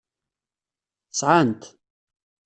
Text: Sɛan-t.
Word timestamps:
Sɛan-t. 1.19 1.63